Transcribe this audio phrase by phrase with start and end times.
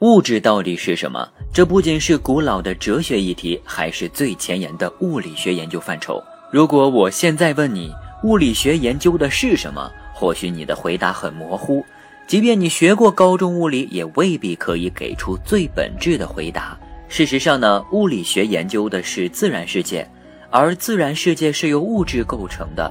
[0.00, 1.28] 物质到底是什么？
[1.52, 6.22] 这不仅是古老的哲学议题，还是最前沿的物理学研究范畴。
[6.52, 7.92] 如果我现在问你，
[8.22, 9.90] 物理学研究的是什么？
[10.14, 11.84] 或许你的回答很模糊，
[12.28, 16.78] 即便你学过高中物理，也未必可以给出最本质的回答。
[17.08, 20.08] 事实上呢，物理学研究的是自然世界，
[20.48, 22.88] 而自然世界是由物质构成的。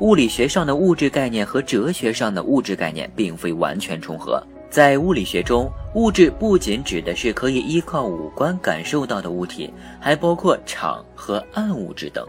[0.00, 4.42] 物理学上的物质概念和哲学上的物质概念并非完全重合。
[4.70, 12.26] 在物理学中，物质不仅指的是可以依靠五官感受到的物体，还包括场和暗物质等。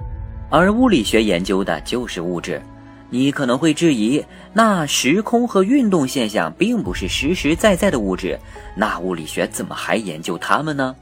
[0.50, 2.62] 而物理学研究的就是物质。
[3.12, 8.40] 你可能会质疑，那时空和运动现象并不是实实在在的物质，
[8.76, 10.96] 那物理学怎么还研究它们呢？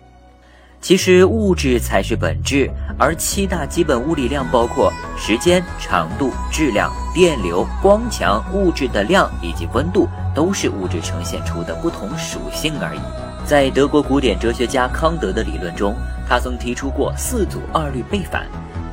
[0.79, 12.99] 其实物质才是本质，而七大基本物理量包括时间、长度、质量、电流、光强、物质的量以及温度，都是物质呈现出的不同属性而已。
[13.45, 15.95] 在德国古典哲学家康德的理论中，
[16.27, 18.45] 他曾提出过四组二律背反，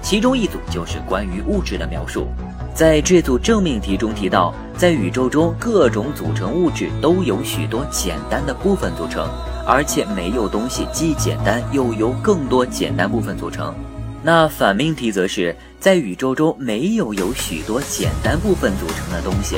[0.03, 2.29] 其中一组就是关于物质的描述。
[2.75, 9.29] 在这组证命题中提到，在宇宙中各种组成物质都由许多简单的部分组成，
[9.67, 13.75] 而且没有东西既简单又由更多简单部分组成。
[14.23, 19.57] 那反命题则是在宇宙中没有由许多简单部分组成的东西，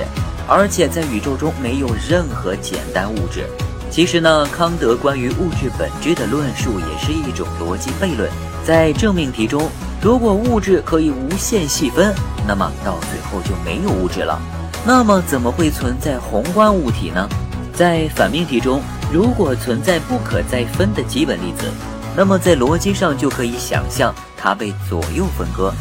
[0.48, 3.44] 而且在宇宙中没有任何简单物质。
[3.90, 8.30] 其实呢，康德关于物质本质的论述也是一种逻辑悖论。
[8.64, 9.68] 在证命题中。
[10.02, 12.14] 如果物质可以无限细分，
[12.46, 14.38] 那么到最后就没有物质了。
[14.86, 17.26] 那么怎么会存在宏观物体呢？
[17.72, 18.80] 在反命题中，
[19.12, 21.70] 如果存在不可再分的基本粒子，
[22.16, 25.72] 那么在逻辑上就可以想象它被左右分割，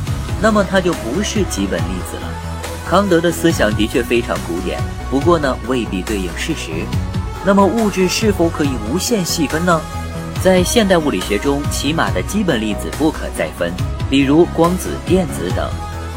[0.41, 2.29] 那么它就不是基本粒子了。
[2.87, 6.71] 康德的思想的确非常古典，不过呢未必对应事实。
[7.43, 9.81] 那么物质是否可以无限细分呢？
[10.43, 13.71] 在现代物理学中，起码的基本粒子不可再分。
[14.07, 15.67] 比如光子、电子等，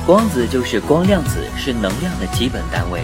[0.04, 3.00] 光子就是光量子，是能量的基本单位。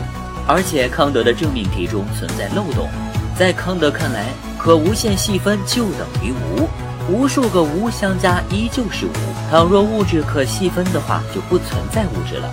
[0.46, 2.90] 而且康德的证命题中存在漏洞，
[3.36, 6.68] 在康德看来，可无限细分就等于无，
[7.12, 9.50] 无数个无相加依旧是无。
[9.50, 12.48] 倘若物质可细分的话，就不存在物质了。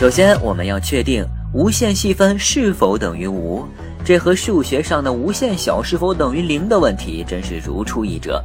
[0.00, 3.64] 首先，我们要确定无限细分是否等于无，
[4.04, 8.44] 这和数学上的无限小是否等于零的问题真是如出一辙。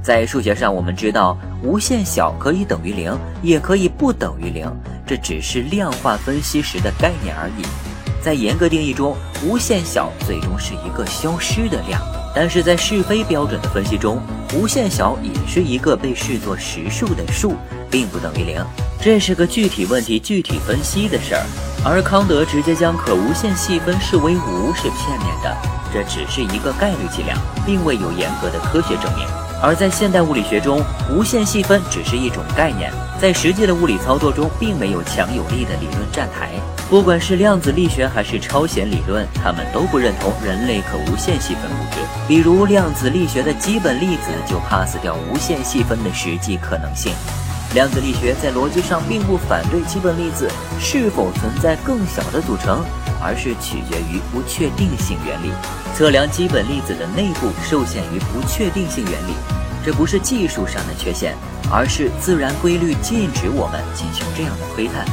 [0.00, 4.70] 在数学上，我们知道无限小可以等于零，也可以不等于零，
[5.04, 7.64] 这只是量化分析时的概念而已。
[8.20, 12.00] 在严格定义中，无限小最终是一个消失的量，
[12.34, 14.20] 但是在是非标准的分析中，
[14.54, 17.54] 无限小也是一个被视作实数的数，
[17.90, 18.64] 并不等于零。
[19.00, 21.42] 这是个具体问题具体分析的事儿。
[21.84, 25.56] 而康德直接将可无限细分视为无是片面的，
[25.92, 29.45] 这只是一个概率计量，并未有严格的科学证明。
[29.62, 36.50] 而在现代物理学中，无限细分只是一种概念，在实际的物理操作中，并没有强有力的理论站台。
[36.88, 41.98] 不管是量子力学还是超弦理论，他们都不认同人类可无限细分物质。
[42.28, 47.12] 比如量子力学的基本粒子就 pass 掉无限细分的实际可能性。
[47.74, 52.84] 量子力学在逻辑上并不反对基本粒子是否存在更小的组成。
[53.22, 55.50] 而是取决于不确定性原理，
[55.94, 59.32] 测量基本粒子的内部受限于不确定性原理，
[59.84, 61.36] 这不是技术上的缺陷，
[61.70, 65.04] 而是自然规律禁止我们进行这样的窥探。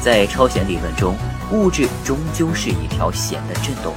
[0.00, 1.16] 在超弦理论中，
[1.50, 3.94] 物质终究是一条弦的振动。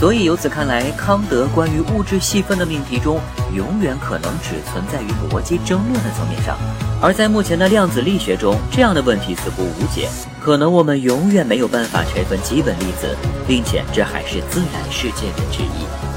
[0.00, 3.20] 所以由此看来，康德关于物质细分的命题中，
[3.54, 6.56] 永远可能只存在于逻辑争论的层面上；
[7.02, 10.08] 而在目前的量子力学中，这样的问题似乎无解。
[10.40, 13.14] 可能我们永远没有办法拆分基本粒子，
[13.46, 16.09] 并且这还是自然世界的之一。